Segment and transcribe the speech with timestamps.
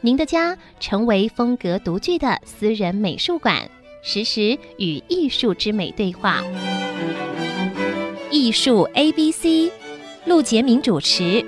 [0.00, 3.68] 您的家成为风格独具的私人美术馆，
[4.00, 6.40] 实时与艺术之美对话。
[8.30, 9.72] 艺术 A B C，
[10.24, 11.44] 陆杰明主持。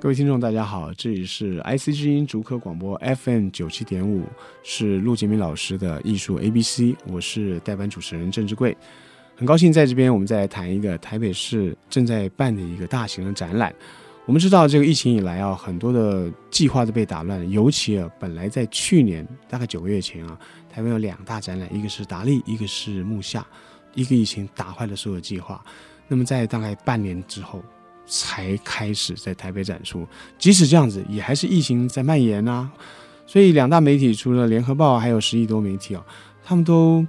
[0.00, 4.24] 各位听众，大家好，这里是 IC 之音竹科广播 FM 九七点五，
[4.62, 8.74] 是陆杰明老师的艺术 A B C，我是代班主持人郑志贵，
[9.36, 13.70] 很高兴在这边，我们再来谈一个台北市正在办的一个大型的展览。
[14.24, 17.44] 我们知道这个疫情以来啊，很多的计划都被打乱了。
[17.46, 20.38] 尤其啊，本来在去年大概九个月前啊，
[20.70, 23.44] 台湾有两大展览，一个是达利，一个是木下。
[23.94, 25.62] 一个疫情打坏了所有计划，
[26.08, 27.62] 那么在大概半年之后
[28.06, 30.08] 才开始在台北展出。
[30.38, 32.70] 即使这样子，也还是疫情在蔓延啊。
[33.26, 36.02] 所以两大媒体除了联合报，还有十亿多媒体啊，
[36.42, 37.06] 他们都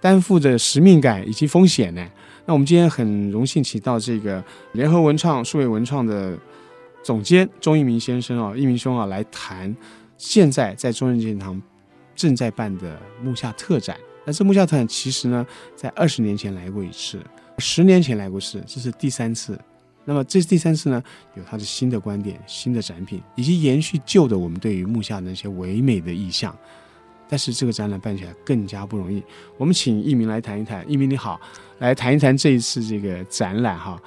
[0.00, 2.04] 担负着使命感以及风险呢。
[2.46, 4.42] 那我们今天很荣幸请到这个
[4.72, 6.36] 联合文创、数位文创的。
[7.04, 9.76] 总监钟一鸣先生啊，一鸣兄啊，来谈
[10.16, 11.60] 现在在中正纪念堂
[12.16, 13.94] 正在办的木下特展。
[14.24, 17.20] 那这木下特展其实呢，在二十年前来过一次，
[17.58, 19.60] 十年前来过一次，这是第三次。
[20.06, 21.02] 那么这第三次呢，
[21.34, 26.56] 有他的新的观点、新的展品，以及延续旧的我们对于木下那些唯美的意象。
[27.28, 29.22] 但是这个展览办起来更加不容易。
[29.58, 30.90] 我们请一鸣来谈一谈。
[30.90, 31.38] 一鸣你好，
[31.80, 34.00] 来谈一谈这一次这个展览哈，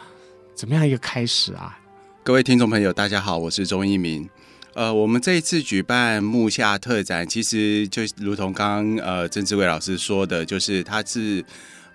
[0.56, 1.78] 怎么样一个开始啊？
[2.28, 4.30] 各位听众朋友，大家好，我是钟一鸣。
[4.73, 11.41] 呃，我们这一次举办木下特展，其实就如同刚刚呃郑志伟老师说的，就是它是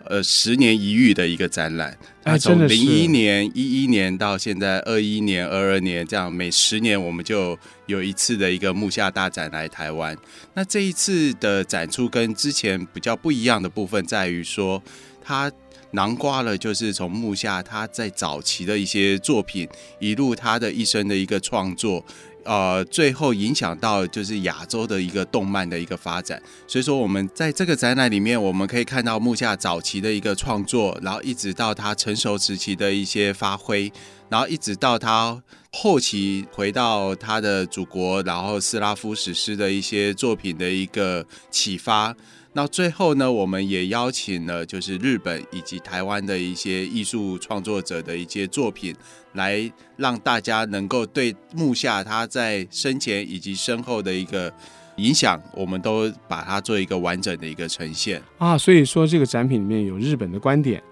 [0.07, 1.95] 呃十年一遇的一个展览。
[2.25, 10.17] 它从零一年、一一年到现在二一年、二二年，这样每十年我们就有一次的一个木下大展来台湾。
[10.55, 14.83] 那这一次的展出跟之前比较不一样的部分在于说，
[15.23, 15.53] 它。
[15.93, 22.05] 囊括了，就是从木下他在早期的一些作品，一路他的一生的一个创作，
[22.45, 26.43] 呃，最后影响到就是亚洲的一个动漫的一个发展。
[26.67, 33.93] 所以说，我们在这个展览里面，我们可以看到木下早期的一个创作，然后一直到他成熟时期的一些发挥，
[34.29, 35.41] 然后一直到他
[35.73, 42.17] 后期回到他的祖国，然后斯拉夫史诗的一些作品的一个启发。
[42.55, 48.95] 那最后呢，我们也邀请了就是日本以及台湾的一些艺术创作者的一些作品，
[49.33, 54.53] 来让大家能够对木下他在生前以及身后的一个
[54.97, 58.59] 影响，我们都把它做一个完整的一个呈现啊。
[58.59, 60.83] 所以说，这个展品里面有日本的观点。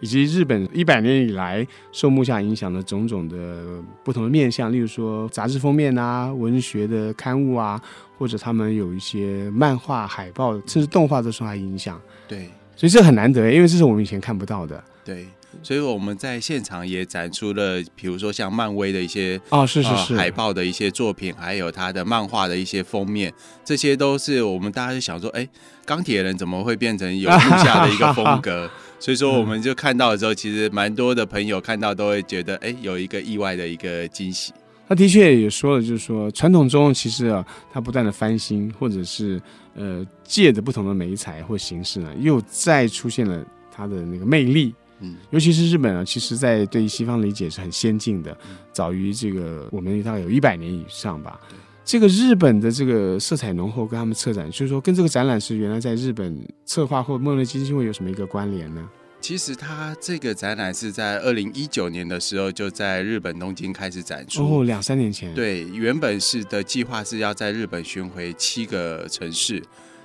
[0.00, 7.80] 以及日本一百年以来受木下影响的种种的不同的面向，例如说杂志封面啊、文学的刊物啊，
[8.16, 12.00] 或者他们有一些漫画、海报，甚至动画都受他影响。
[12.28, 14.82] 对，所以这很难得，因为这是我们以前看不到的。
[15.04, 15.26] 对，
[15.62, 23.32] 所以我们在现场也展出了，比如说像漫威的一些哦，是是是、呃、海报的一些作品，还有他的漫画的一些封面，
[23.64, 25.48] 这些都是我们大家就想说，哎，
[25.84, 28.70] 钢铁人怎么会变成有木下的一个风格？
[29.00, 34.52] 所以说，我们就看到的时候，其实蛮多的朋友看到都会觉得，哎，有一个意外的一个惊喜。
[34.86, 39.40] 他的确也说了，就是说传统中其实啊，它不断的翻新，或者是
[39.74, 44.74] 呃借着不同的媒材或形式呢，又再出现了它的那个魅力。
[44.98, 48.36] 嗯，尤其是日本啊，其实在对西方理解是很先进的，
[48.70, 51.40] 早于这个我们大概有一百年以上吧。
[51.90, 58.88] 这个日本的这个色彩浓厚，跟他们策展，就是说跟这个展览是原来在日本策划或梦乐基金会有什么一个关联呢？
[59.20, 65.34] 其实它这个展览是在二零一九年的时候就在日本东京开始展出哦，两三年前。
[65.34, 69.60] 对，原本是的计划是要在日本巡回七个城市，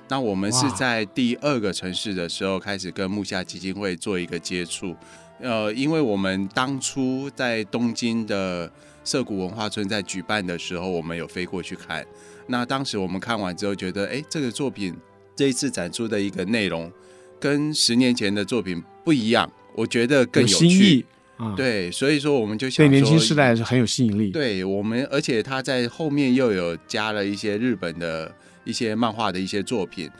[0.08, 4.96] 那我们是在第二个城市的时候开始跟木下基金会做一个接触，
[5.38, 8.68] 呃，因为我们当初在东京的。
[9.06, 12.04] 涩谷文化村在举办的时候，我们有飞过去看。
[12.48, 14.94] 那当时我们看完之后，觉得，哎，这个作品
[15.36, 16.90] 这一次展出的一个内容，
[17.38, 20.54] 跟十年前的作品不一样，我觉得更有趣。
[20.54, 21.04] 有新意
[21.36, 24.30] 啊，对，所以说我们就想，对年轻时代是很有吸引力。
[24.32, 30.10] 对我们，而且他在后面又有加了一些日本的一些漫画的一些作品，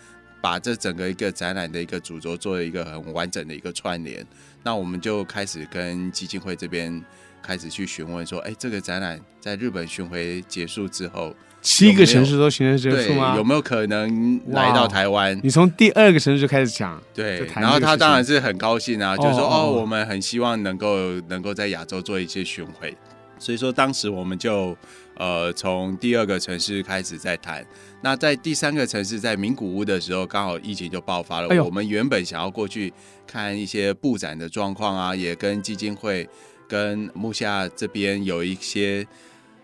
[0.41, 4.25] 把这整个一个展览的一个主轴做了一个很完整的一个串联。
[4.62, 7.05] 那我们就开始跟基金会这边。
[7.46, 11.32] 开始去询问说，哎，这个展览在日本巡回结束之后，
[11.62, 13.34] 七个城市都巡回结束吗？
[13.34, 15.38] 对，有没有可能来到台湾？
[15.44, 20.98] 你从第二个城市就开始讲，对，然后他当然是很高兴啊，就是说哦，我们很希望能够
[21.28, 22.93] 能够在亚洲做一些巡回，
[23.38, 24.76] 所以说当时我们就
[25.16, 27.64] 呃从第二个城市开始在谈。
[28.02, 31.64] 那在第三个城市在名古屋的时候，刚好疫情就爆发了。
[31.64, 32.93] 我们原本想要过去
[33.26, 36.28] 看一些布展的状况啊，也跟基金会
[36.69, 39.07] 跟木下这边有一些。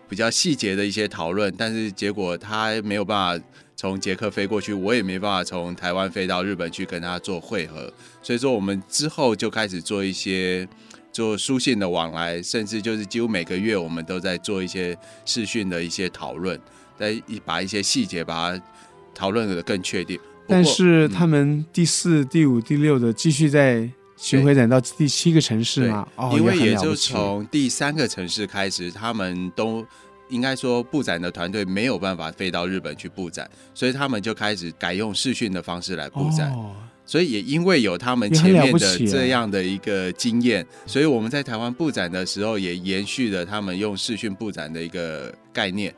[0.09, 3.45] 比较细节的一些讨论，但是结果他没有办法
[3.75, 7.91] 从捷克飞过去，我也没办法从台湾飞到日本去跟他做会合，
[8.21, 10.67] 所以说我们之后就开始做一些
[11.11, 14.95] 做书信的往来，甚至就是几乎每个月我们都在做一些
[15.25, 16.59] 视讯的一些讨论，
[16.99, 18.63] 在一把一些细节把它
[19.15, 20.19] 讨论得更确定。
[20.47, 23.89] 但是他们第四、第五、第六的继续在。
[24.23, 26.07] 巡回展到第七个城市嘛？
[26.15, 29.85] 哦，因为也就从第三个城市开始，他们都
[30.29, 36.49] 应该说布展的团队没有办法飞到日本去布展，所以他们就开始改用视讯的方式来布展。
[36.53, 36.73] 哦，
[37.05, 45.93] 所以也因为有他们前面的这样的一个经验，所以我们在台湾布展的时候也延续了他们用视讯布展的一个概念。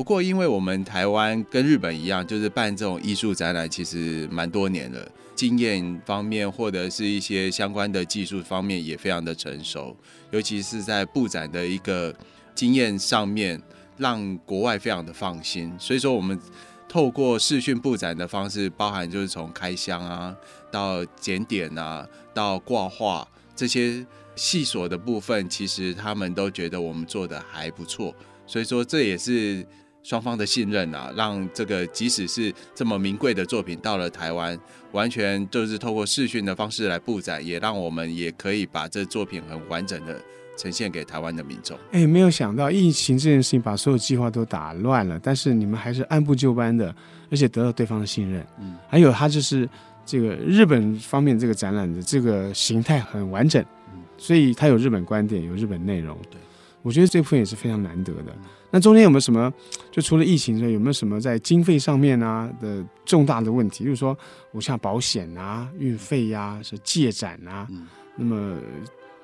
[0.00, 5.12] 不过，因为我们台湾跟日本一样，就是办这种艺术展览，其实蛮多年了。
[5.34, 9.94] 经验方面，或者是一些相关的技术方面，也非常的成熟，
[10.30, 12.16] 尤其是在布展的一个
[12.54, 13.60] 经验上面，
[13.98, 15.70] 让国外非常的放心。
[15.78, 16.40] 所以说，我们
[16.88, 20.34] 透过视讯布展的方式，包含就是从开箱啊，
[20.70, 28.14] 到检点啊，到挂画这些细琐的部分，其实他们都觉得我们做的还不错。
[28.46, 29.62] 所以说，这也是。
[30.02, 34.58] 双方的信任啊，让这个即使是这么名贵的作品到了台湾，
[34.92, 40.20] 完全就是透过视讯的方式来布展，也让我们也可以把这作品很完整的
[40.56, 41.78] 呈现给台湾的民众。
[41.92, 46.94] 哎，没有想到疫情这件事情把所有计划都打乱了，但是你们还是按部就班的，
[47.30, 48.44] 而且得到对方的信任。
[48.60, 49.68] 嗯，还有他就是
[50.06, 53.62] 这个日本方面这个展览的这个形态很完整，
[53.92, 56.16] 嗯，所以他有日本观点，有日本内容。
[56.30, 56.40] 对，
[56.82, 58.36] 我觉得这部分也是非常难得的。
[58.70, 59.52] 那中间有没有什么？
[59.90, 63.84] 就除了疫情之外，有没有什么在经费上面啊的重大的问题？
[63.84, 64.16] 就是说，
[64.52, 67.86] 我像保险啊、运费呀、啊、是借展啊，嗯、
[68.16, 68.56] 那么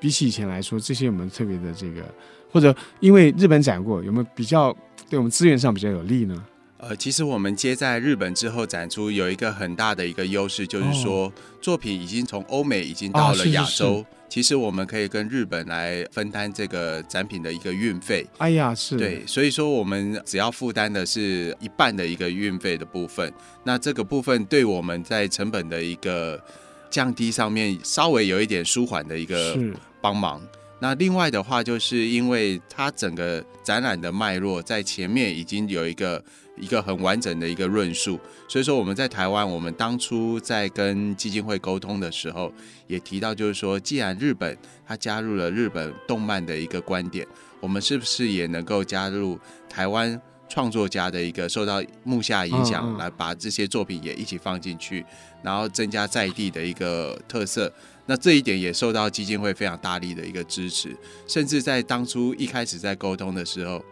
[0.00, 2.02] 比起以前来说，这些有没有特别的这个？
[2.50, 4.74] 或者因为日本展过，有没有比较
[5.08, 6.44] 对我们资源上比较有利呢？
[6.78, 13.66] 呃，其实我们接在日本之后展出，有一个很大的一个优势，就是说、哦、作品已经从欧美已经到了亚洲。
[13.66, 18.26] 哦是是是其实我们可以跟日本来分担这个展品的一个运费。
[18.38, 18.96] 哎呀，是。
[18.96, 23.32] 对，所以说我们只要负担的是一半的一个运费的部分，
[23.62, 26.42] 那这个部分对我们在成本的一个
[26.90, 29.56] 降低上面稍微有一点舒缓的一个
[30.00, 30.42] 帮忙。
[30.80, 36.22] 那另外的话，就是因为它整个展览的脉络在前面已经有一个。
[36.58, 38.18] 一个很完整的一个论述，
[38.48, 42.52] 所以说我们在台湾，我们当初在跟基金会沟通的时候，
[42.86, 44.56] 也提到就是说，既然日本
[44.86, 47.26] 它加入了日本动漫的一个观点，
[47.60, 49.38] 我们是不是也能够加入
[49.68, 55.04] 台湾创作家的一个受到木下影响，来把这些作品也一起放进去，
[55.42, 57.70] 然后增加在地的一个特色。
[58.06, 63.84] 那这一点也受到基金会非常大力的一个支持，甚至在当初一开始在沟通的时候。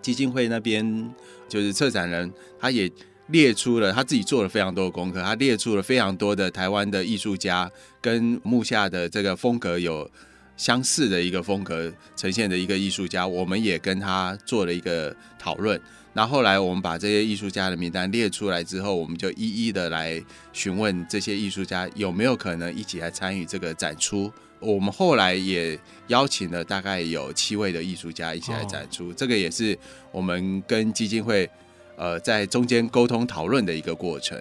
[0.00, 1.14] 基金会那边
[1.48, 2.90] 就是策展人，他也
[3.28, 7.70] 列出了他自己做了非常多的功课，他列出了非常多的台湾的艺术家
[8.00, 10.10] 跟木下的这个风格有
[10.56, 15.80] 相似的一个风格呈现的一个艺术家，我们也跟他做了一个讨论。
[16.14, 20.20] 那后来我们把这些艺术家的名单列出来之后，我们就一一的来
[20.52, 24.32] 询问这些艺术家有没有可能一起来参与这个展出。
[24.60, 29.78] 我们后来也邀请了大概有七位的艺术家一起来展出，哦、这个也是
[30.10, 31.48] 我们跟基金会
[31.96, 34.36] 呃在中间沟通讨论的一个过程。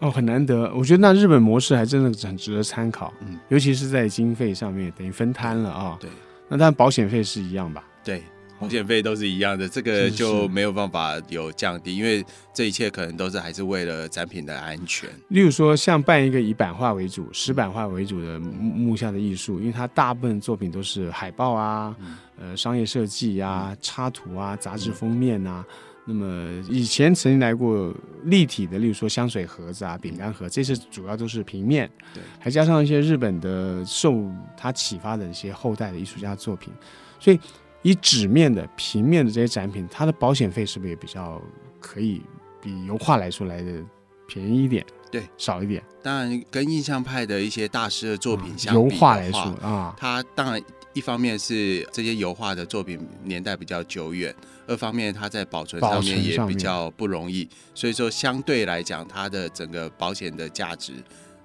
[0.00, 5.98] 哦，很难得，我觉得那日本模式还真的很值得参考，嗯，尤其是在经费上面等于分摊了啊。
[6.00, 6.08] 对，
[6.48, 7.84] 那当然保险费是一样吧？
[8.02, 8.22] 对。
[8.60, 15.08] 保险费都是一样的，这个就没有办法有降低，因为这一切可能都是还是为了展品的安全。
[15.28, 21.96] 例如说，像办一个以版画为主、石版画为主的木下的艺术，因为它大部分作品都是海报啊、
[22.38, 25.64] 呃商业设计啊、插图啊、杂志封面啊。
[26.04, 36.70] 那么以前曾经来过立体的，例如说香水盒子啊、饼干盒，这些主要都是平面，对，还加上一些日本的受他启发的一些后代的艺术家作品，
[37.18, 37.40] 所以。
[37.82, 41.40] 以纸面的、平面的这些展品，它的保险费是不是也比较
[41.80, 42.22] 可以
[42.60, 43.82] 比油画来说来的
[44.26, 44.84] 便宜一点？
[45.10, 45.82] 对，少一点。
[46.02, 54.34] 当然，跟印象派的一些大师的作品相比，油画来说啊，它当然一方面是这些油画的作品年代比较久远，
[54.68, 60.92] 二方面它在保存上面也比较不容易，所以说相对来讲，它的整个保险的价值，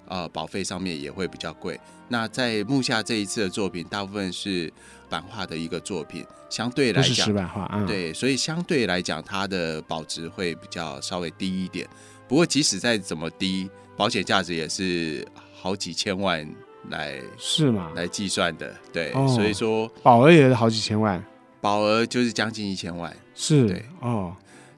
[0.08, 1.78] 呃，保费上面也会比较贵。
[2.08, 4.72] 那在木下这一次的作品，大部分是
[5.08, 11.88] 版画的一个作品，相对来讲是，版画，啊，对，所以相对来讲，它的保值会比较稍微低一点。
[12.28, 16.48] 不过即使再怎么低，保险价值也是好几千万
[16.90, 17.90] 来是吗？
[17.96, 21.24] 来计算的，对，哦、所以说保额也是好几千万，
[21.60, 24.36] 保额就是将近一千万，是对哦。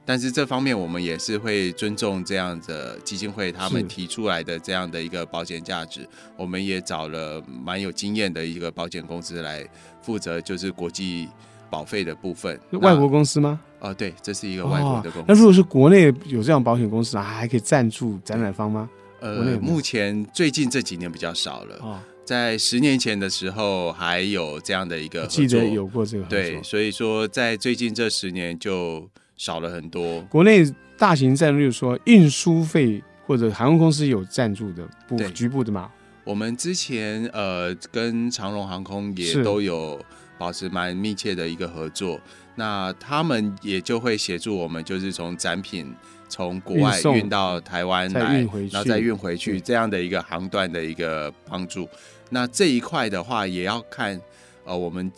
[0.09, 6.03] 但是这方面我们也是会尊重这样的基金会他们提出来的这样的一个保险价值，
[6.35, 9.63] 我们也找了蛮有经验的一个保险公司来
[10.01, 11.29] 负责，就是国际
[11.69, 12.59] 保费的部分。
[12.71, 13.61] 外国公司吗？
[13.81, 15.19] 哦，对，这是一个外国的公司。
[15.19, 18.89] 哦、那如果是国内有这样保险公司啊，还可以赞助展览方吗？
[19.19, 21.75] 呃，目前最近这几年比较少了。
[21.83, 26.35] 哦，在十年前的时候还有这样的一个合作，记得有过这个合作。
[26.35, 29.07] 对，所以说在最近这十年就。
[29.39, 30.21] 少了很多。
[30.23, 30.63] 国内
[30.97, 35.89] 大型赞助，就是说运输费或者航空公司有赞助的，部局部的嘛。
[36.25, 39.97] 我们之前呃跟长荣航空也都有
[40.37, 42.19] 保持蛮密切的一个合作，
[42.55, 45.95] 那他们也就会协助我们，就是从展品
[46.27, 51.87] 从国外运到台湾来，然后再运回去这样的一个航段的一个帮助。
[52.29, 54.19] 那这一块的话，也要看
[54.65, 55.09] 呃我们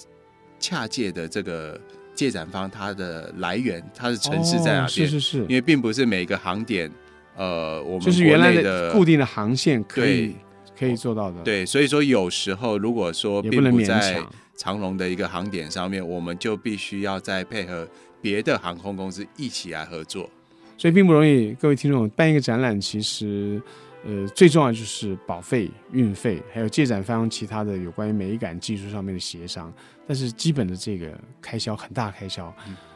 [0.59, 1.81] 恰借的这个。
[2.13, 4.89] 借展方它的来源，它的城市在哪边？
[4.89, 6.91] 是是是，因为并不是每个航点，
[7.35, 10.35] 呃，我们就是原来的固定的航线可以
[10.77, 11.41] 可以做到的。
[11.41, 14.21] 对，所以说有时候如果说并不在
[14.55, 17.87] 长龙的一个航点上面，我们就必须要再配合
[18.21, 20.29] 别的航空公司一起来合作，
[20.77, 21.53] 所以并不容易。
[21.53, 23.61] 各位听众办一个展览，其实。
[24.03, 29.71] 呃，最重要就是保费、运费，还有借展方其他的有关于美感、技术上面的协商。
[30.07, 32.53] 但是基本的这个开销很大，开销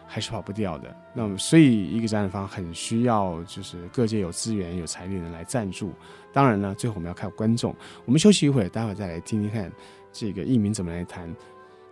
[0.07, 0.95] 还是跑不掉的。
[1.13, 5.93] 那么，所以一个展览方很需要就是各界有资源、有财力的人来赞助。
[6.33, 7.75] 当然呢，最后我们要看观众。
[8.03, 9.71] 我们休息一会儿，待会儿再来听听看
[10.11, 11.33] 这个艺名怎么来谈。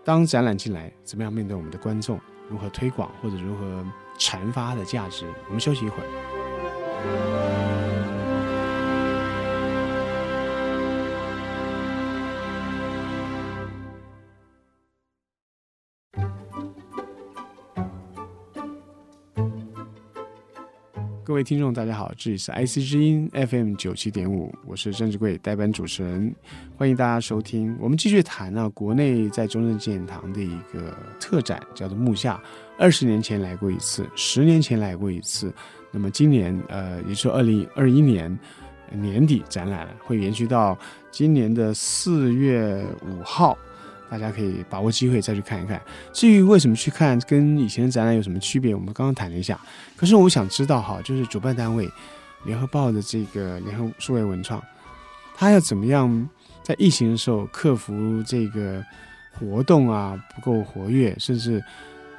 [0.04, 2.20] 当展览进来，怎么样面对我们的观众？
[2.50, 3.86] 如何推广或者如何
[4.18, 5.26] 阐发的价值？
[5.48, 7.43] 我们休息一会儿。
[21.34, 26.32] 各位听众，大家好，这里是 IC 之音 FM 九七点五，我是郑志贵，代班主持人，
[26.78, 27.76] 欢迎大家收听。
[27.80, 32.40] 我们继续谈呢，国内在中正纪念堂的一个特展，叫做木下，
[32.78, 35.52] 二十年前来过一次，十年前来过一次，
[35.90, 38.40] 那么今年呃，也就是二零二一年
[38.92, 40.78] 年底展览了，会延续到
[41.10, 43.58] 今年的四月五号。
[44.14, 45.82] 大家可以把握机会再去看一看。
[46.12, 49.60] 至于为什么去看，跟以前的展览有什么区别，我们刚刚谈了一下。
[49.98, 51.90] 可是我想知道哈，就是主办单位
[52.46, 54.62] 联合报的这个联合数位文创，
[55.36, 56.30] 他要怎么样
[56.62, 58.86] 在疫情的时候克服这个
[59.32, 61.64] 活动啊不够活跃，甚至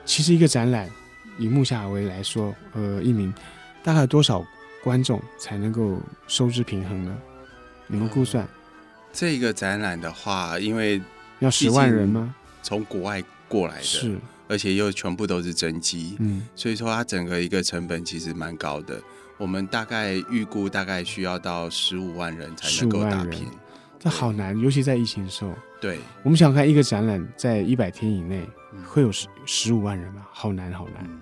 [0.04, 0.90] 其实一个展览
[1.38, 3.32] 以木下为来说，呃，一名
[3.84, 4.44] 大概多少
[4.82, 5.96] 观众才能够
[6.26, 7.16] 收支平衡呢？
[7.86, 8.44] 你们估算？
[9.12, 11.00] 这个展览的话，因为
[11.44, 12.34] 要十万人吗？
[12.62, 19.00] 从国外过来的，是，而且又全部都是真机，嗯，所以说它整个一个成本其实蛮高的。
[19.36, 23.46] 我们大概预估大概需要到十五万人才能够打平，
[23.98, 25.52] 这好难，尤其在疫情的时候。
[25.80, 28.48] 对，我们想看一个展览在一百天以内
[28.86, 30.26] 会有十十五万人吗？
[30.32, 31.04] 好难，好难。
[31.06, 31.20] 嗯，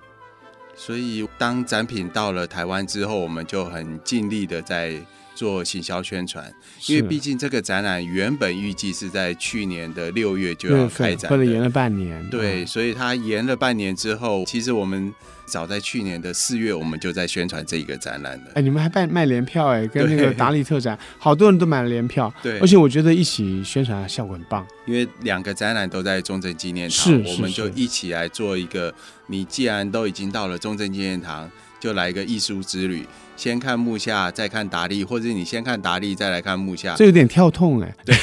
[0.76, 5.05] 所以当展品到了台湾之后，我们就很尽力的在。
[5.35, 6.53] 做行销宣传，
[6.87, 12.29] 因为毕竟这个展览原本预计是在去年的六月就要开展，或者延了半年。
[12.31, 15.12] 对，所以它延了半年之后，其实我们
[15.47, 18.53] 早在去年的四月，我们就在宣传这一个展览了。
[18.55, 22.33] 哎，你们还办卖联票哎， 跟那个达利特展，好多人都买了联票。
[22.43, 28.95] 对，而且我觉得一起宣传效果很棒，因为两个展览都在中正纪念堂，我们就一起来做一个。
[29.29, 33.07] 你既然都已经到了中正纪念堂，就来一个艺术之旅。
[33.37, 37.93] 先看木下，再看达利，或者你先看达利，再来看木下，这有点跳痛哎。
[38.05, 38.15] 对，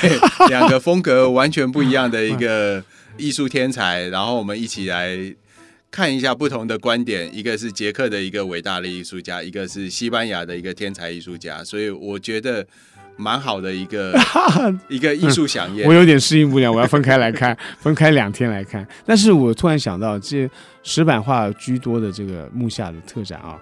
[0.48, 2.84] 两个风格完全不一样的一个
[3.18, 5.18] 艺术天才，然后我们一起来
[5.92, 7.30] 看一下不同的观点。
[7.36, 12.66] 一个是捷克的一个伟大的艺术家，一个是西班牙的一个天才艺术家，所以我觉得
[13.18, 14.18] 蛮好的一个
[14.88, 15.86] 一个艺术饗宴。
[15.88, 18.88] 我有点适应不了，我要分开来看，分开两天来看。
[19.06, 20.50] 但是我突然想到，这
[20.84, 23.60] 石板画居多的这个木下的特展啊。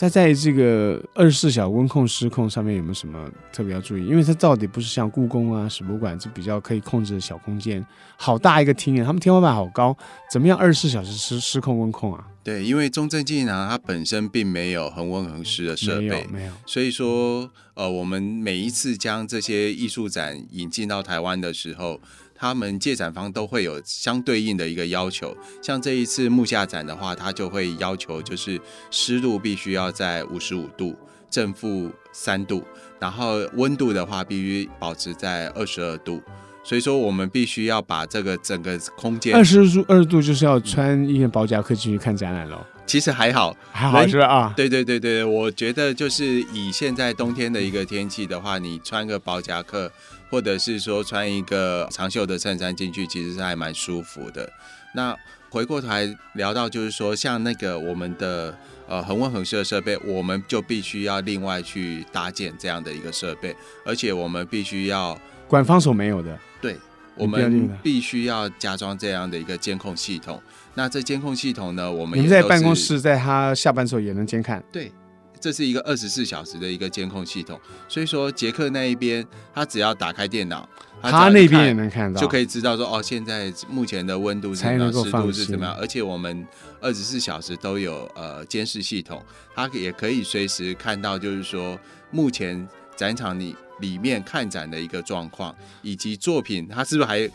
[0.00, 4.06] 在在这个二十四小温控失控上面有没有什么特别要注意？
[4.06, 7.84] 因为它到底不是像故宫啊、史博物馆这比较可以控制的小空间，
[8.16, 9.94] 好大一个厅啊，他们天花板好高，
[10.32, 12.26] 怎么样二十四小时失失控温控啊？
[12.42, 22.00] 对，因为中正纪念堂它本身并没有恒温恒湿的设备，没有，没有，所以说呃，我们每一次将这些艺术展引进到台湾的时候。
[22.40, 28.58] 他们借展方都会有相对应的一个要求，像这一次木下展的话，他就会要求就是
[28.90, 30.96] 湿度必须要在五十五度，
[31.28, 32.64] 正负三度，
[32.98, 36.22] 然后温度的话必须保持在二十二度，
[36.64, 42.64] 所以说我们必须要把这个整个空间二十度二十度就是要穿一件薄夹克进去看展览喽。
[42.86, 49.92] 其实还好，还好是啊，对对对对，我觉得就是以现在冬天的一个天气的话，你穿个薄夹克。
[50.30, 54.50] 或者是说穿一个长袖的衬衫进去，其实是还蛮舒服的。
[54.94, 55.14] 那
[55.50, 58.56] 回过头来聊到，就是说像那个我们的
[58.88, 65.18] 呃恒温恒湿的设备，我们就必须要另外去搭建这样的一个设备，而且我们必须要
[65.48, 66.76] 管方所没有的，对，
[67.16, 70.40] 我们必须要加装这样的一个监控系统。
[70.74, 74.92] 那这监控系统呢，我们也你们在办公室，在他下班时候也能监看，对。
[75.40, 80.68] 这是一个二十四小时的一个监控系统，所以说杰克那一边，他只要打开电脑，
[81.00, 86.46] 他，他那边也能看到，就可以知道说哦，现在目前的温度是怎么样，湿度是怎么样，而且我们
[86.80, 91.78] 二十四小时都有呃监视系统，他也可以随时看到，就是说
[92.10, 97.28] 目前展场里里面看展的一个状况，以及作品它是不是还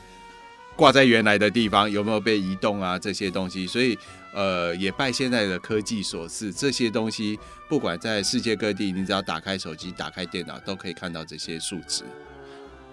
[0.76, 3.98] 挂在原来的地方，有没有被移动啊这些东西，所以。
[4.36, 7.40] 呃，也拜现在的科技所赐，这些东西
[7.70, 12.04] 不管在世界各地，你只要打开手机、打开电脑，都可以看到这些数值。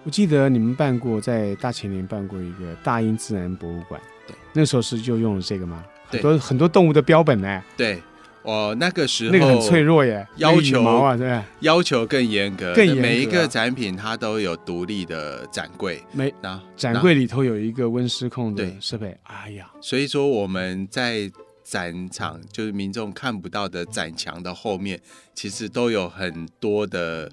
[0.05, 5.83] 我记得你们办过，在大前年办过一个大英自然博物馆，对，那时候是就用了这个吗？
[6.07, 7.63] 很多很多动物的标本呢。
[7.75, 8.01] 对。
[8.43, 13.01] 哦，那个时候那个很脆弱耶，要求毛啊，对，要求更严格，更严格。
[13.01, 16.33] 每一个展品它都有独立的展柜，每
[16.75, 19.17] 展柜里头有一个温湿控的设备。
[19.23, 21.31] 哎呀，所以说我们在
[21.63, 24.99] 展场就是民众看不到的展墙的后面，
[25.33, 27.31] 其实都有很多的，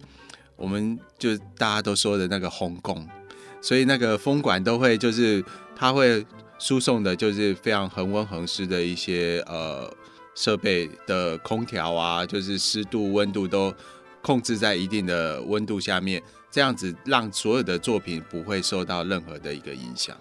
[0.55, 3.05] 我们就大家都说的那个烘供，
[3.61, 6.25] 所以那个风管都会就是它会
[6.61, 9.93] 输送的，就是非常恒温恒湿的一些呃。
[10.41, 13.71] 设备的空调啊，就是湿度、温度都
[14.23, 20.17] 控制在一定的温度下面，这样子让所有的作品不会受到任何的一个影响。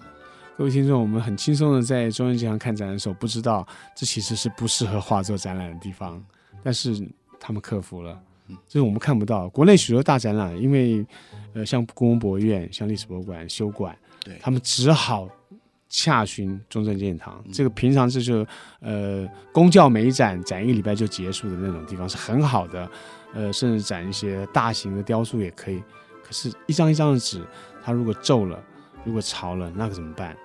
[0.57, 6.21] 各位听众，我们很轻松的在中央机场看展的时候，不知道这其实是不适合画作展览的地方，
[6.61, 7.01] 但是
[7.39, 8.21] 他们克服了，
[8.67, 9.47] 就是我们看不到。
[9.47, 11.05] 国内许多大展览，因为
[11.53, 15.29] 呃，像故宫博物院、像历史博物馆修馆，对他们只好。
[15.89, 18.45] 洽询中正纪念堂，这个平常就是
[18.79, 22.89] 呃，公教美展展一个礼拜就结束的那种地方是很好的，
[23.33, 25.83] 呃，甚至展一些大型的雕塑也可以。
[26.23, 27.41] 可是，一张一张的纸，
[27.83, 28.61] 它如果皱了，
[29.03, 30.37] 如果潮了，那可怎么办？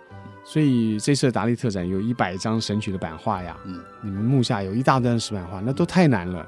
[0.46, 6.46] 所以这次的达利特展有一百张神曲的版画呀，嗯，你们木下有一大段石版画，那都太难了。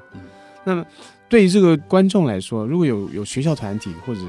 [0.63, 0.85] 那么，
[1.29, 4.21] 对于这个观众来说，如果有有学校团体或者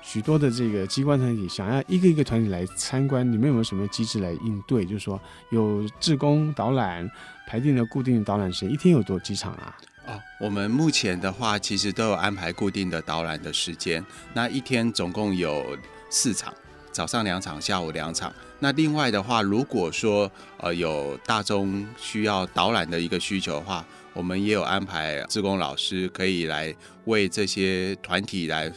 [0.00, 4.84] 许多的这个机关团体想要一个一个团体来参观，你们有没有什么机制来应对？
[4.86, 7.08] 就是说有志工导览
[7.46, 9.76] 排定了固定的导览时间，一天有多几场啊？
[10.06, 14.02] 哦，我们目前的话，其实都有安排固定的导览的时间。
[14.32, 15.76] 那一天总共有
[16.08, 16.54] 四场，
[16.90, 18.32] 早上两场，下午两场。
[18.60, 23.84] 那另外的话，如果说呃有大众需要导览的一个需求的话，
[24.14, 28.72] 我们也有安排志工老师可以来为这些团体来。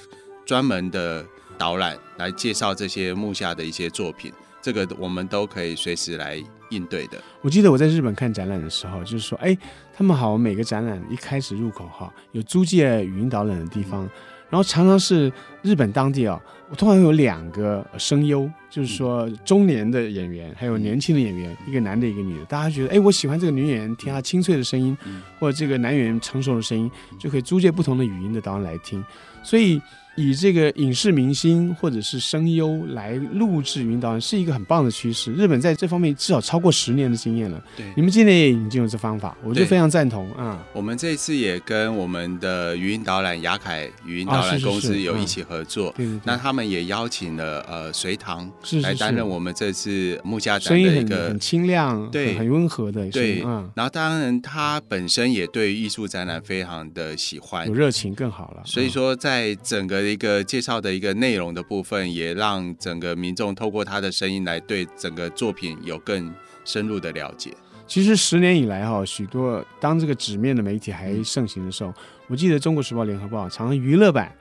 [0.51, 1.25] 专门的
[1.57, 7.17] 导览来介绍这些木下的一些作品，这个我们都可以随时来应对的。
[7.39, 9.57] 我记得我在日本看展览的时候，就是说，哎，
[9.95, 14.01] 他们好，每个展览一开始入口哈有租借语音导览的地方，
[14.49, 16.37] 然后常常是日本当地啊，
[16.69, 24.97] 我通常有两个声优，就是说中年的演员，还有年轻的演员，一个男的，一个女的，大家觉得，哎，我喜欢这个女演员，听她清脆的声音，
[25.37, 29.03] 或者这个男演员成熟的声音，就可以租借不同的语音的导览来听，
[29.43, 29.79] 所以。
[30.17, 35.31] 以这个影视明星或者是声优来录制语音导览是一个很棒的趋势。
[35.31, 37.63] 日本在这方面至少超过十年的经验了。
[37.77, 40.61] 对，你们今年也已经有这方法，我就非常赞同啊。
[40.73, 45.93] 我们这一次也跟我们的语音导览雅凯语音导览公司有一起合作。
[45.95, 48.13] 对、啊、那他们也邀请了呃隋
[48.63, 53.41] 棠来担任我们这次木家展的一个很，很清亮、对很温和的对。
[53.43, 58.61] 嗯，然后当然他本身也对艺术展览非常的喜欢，有热情更好了。
[58.65, 67.51] 所以说在整个一个介绍的一个内容的部分，也让整个民众透过他的声音来对整个作品有更深入的了解。
[67.87, 71.93] 其实十年以来哈，许多当这个纸面的媒体还盛行的时候，
[72.27, 74.33] 我记得《中国时报》《联合报》常常娱乐版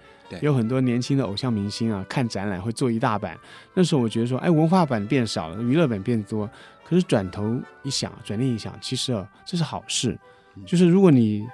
[0.43, 3.37] 有很多年轻的偶像明星啊，看展览会做一大版。
[3.75, 6.49] 那时候我觉得说，哎，文化版变少了，娱乐版变多。
[6.85, 10.19] 可是转头一想，转念一想，其实啊，这是好事。
[10.67, 11.47] 就是如果你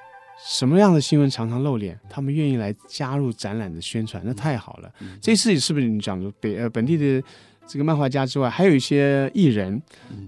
[0.49, 4.91] 什么样的新闻常常露脸，他们愿意来加入展览的宣传，那太好了。
[5.21, 7.23] 这次是不是你讲的北呃本地的？
[7.69, 9.83] 这个漫画家之外，还有一些艺人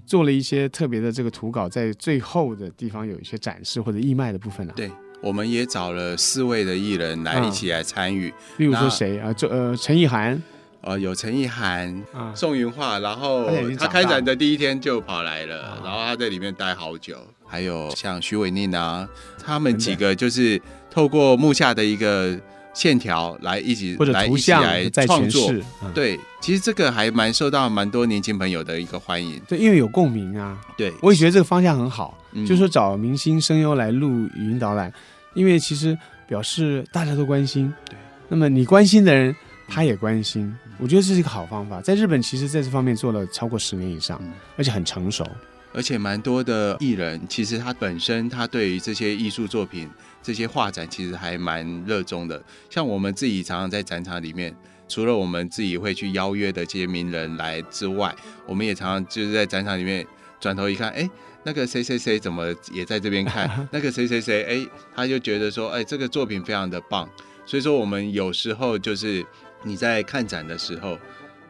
[0.04, 4.74] 做了一些特别的这个图稿，在最后的地方有一些展示或者义卖的部分呢、啊。
[4.74, 8.28] 对，我们也找了四位的艺人来一起来参与。
[8.28, 9.32] 嗯、例如说谁啊？
[9.32, 10.42] 这呃陈意涵，
[10.80, 17.16] 呃有陈意涵、啊、宋云画，然后他开展的第一天就跑来了，啊、然后他在里面待好久。
[17.46, 19.08] 还有像徐伟宁啊，
[19.44, 22.38] 他们几个就是透过幕下的一个。
[22.78, 30.56] 线条来一起或者图像来创作，嗯、对，其实这个还蛮受到蛮多年轻朋友的一个欢迎，对，因为有共鸣啊。
[30.76, 34.92] 对，我也觉得这个方向很好，嗯、就是说找明星声优来录语音导览，
[35.34, 37.74] 因为其实表示大家都关心。
[37.84, 37.96] 对，
[38.28, 39.34] 那么你关心的人，
[39.66, 41.80] 他也关心，嗯、我觉得这是一个好方法。
[41.80, 45.26] 在日本，其实在这方面做了超过十年以上，嗯、而且很成熟。
[45.74, 49.90] 而且蛮多的艺人，其实他本身他对于这些艺术作品、
[50.22, 52.42] 这些画展，其实还蛮热衷的。
[52.68, 54.54] 像我们自己常常在展场里面，
[54.88, 58.14] 除了我们自己会去邀约的这些名人来之外，
[58.46, 60.06] 我们也常常就是在展场里面
[60.40, 61.08] 转头一看，哎，
[61.44, 63.48] 那个谁谁谁怎么也在这边看？
[63.72, 67.08] 那个谁谁谁，哎，他就觉得说，哎，这个作品非常的棒。
[67.46, 69.24] 所以说，我们有时候就是
[69.62, 70.98] 你在看展的时候，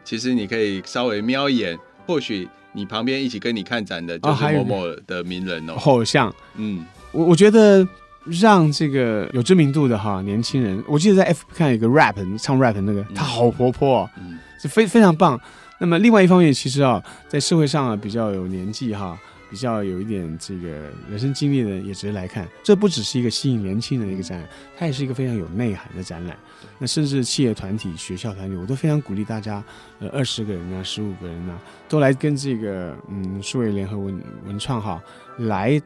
[0.03, 2.47] 其实你可以稍微瞄一眼，或许。
[2.71, 6.31] 你旁边一起跟你看展的就是某某的名人哦，偶像。
[6.53, 7.85] 嗯，我我觉得
[8.31, 15.39] 让这个有知名度的哈年轻人，我记得在 F 看有个 rap 唱 rap 那个，他好活泼哦，嗯，是非非常棒。
[15.79, 19.17] 那么另外一方面，其实啊，在社会上啊比较有年纪哈。
[19.51, 20.67] 比较有一点这个
[21.09, 26.37] 人生经历的人也值得来看，这不只是一个吸引年轻人的一个展览，它也是一个非常有内涵的展览。
[26.77, 29.63] 那甚至企业团体、学校团体，我都非常鼓励大家，
[29.97, 35.01] 呃，二十个人啊，十五个人啊，都来跟这个嗯数位联合文文创哈
[35.39, 35.81] 来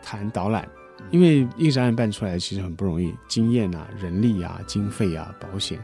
[0.00, 0.64] 谈导览，
[1.10, 5.78] 因为一个展览办出来其实很不容易，经验啊、人力啊、经费啊、保险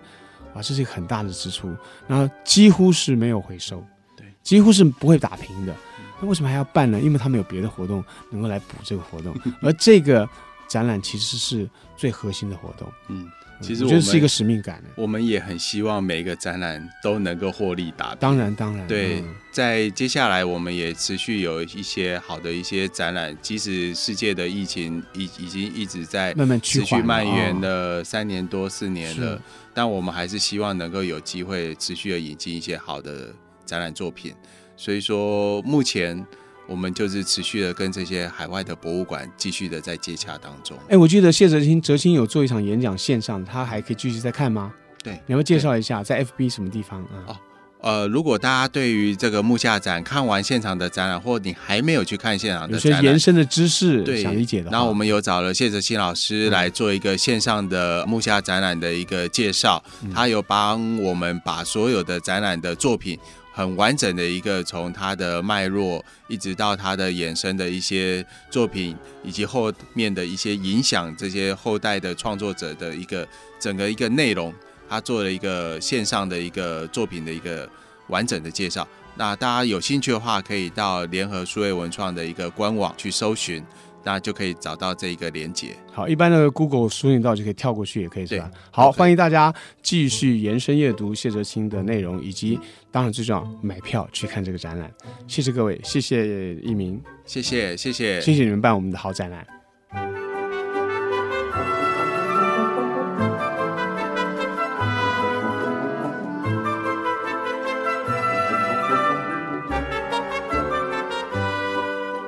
[0.54, 1.74] 啊，这是一个很大的支出，
[2.06, 3.84] 然后几乎是没有回收，
[4.16, 5.74] 对，几乎是不会打平的。
[6.20, 7.00] 那为什么还要办呢？
[7.00, 10.28] 因为他们有别的活动能够来补这个活动， 而这个
[10.68, 12.88] 展览其实是最核心的活动。
[13.08, 13.28] 嗯，
[13.60, 14.82] 其实我，我觉得是一个使命感。
[14.96, 18.16] 我们也很希望每一个展览都能够获利达标。
[18.16, 29.40] 当然，当然，对，嗯、在接下来我们也持续有一些好的一些展览，即使世界的疫情已已经一直在慢慢持续蔓延了三年多四年了，
[29.72, 34.34] 但我们还是希望能够有机会持续的引进一些好的展览作品。
[34.76, 36.26] 所以说，目前
[36.66, 40.78] 我们就是持续的跟这些海外的博物馆继续的在接洽当中。
[40.88, 44.72] 哎，我记得谢哲青哲青有做一场演讲线上，他还可以继续再看吗？
[45.02, 47.26] 对，你要不要介绍一下在 FB 什么地方啊？
[47.26, 47.36] 哦，
[47.82, 63.18] 呃，如果大家对于这个木下展看完现场的展览，或你还没有去看现场的展览，有些延伸的知识对想理解的，那我们有找了谢哲青老师来做一个线上的木下展览的一个介绍，嗯、他有帮我们把所有的展览的作品。
[63.56, 73.26] 很完整的一个，从它的脉络一直到它的衍生的一些作品，以及后面的一些影响，这些后代的创作者的一个
[73.60, 74.52] 整个一个内容，
[74.88, 77.70] 他做了一个线上的一个作品的一个
[78.08, 78.86] 完整的介绍。
[79.14, 83.64] 那大家有兴趣的话，可以到联合数位文创的一个官网去搜寻。
[84.04, 85.74] 那就可以找到这一个连接。
[85.90, 88.50] 好，一般的 Google 输入到就可以跳过去，也可以是吧？
[88.70, 94.92] 好，欢迎大家继续延伸阅读谢哲青的内容，以及当然最重要买票去看这个展览。
[95.26, 99.46] 谢谢各位，谢谢一鸣，谢谢谢谢谢谢你们办我们的好展览。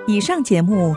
[0.07, 0.97] 以上节目。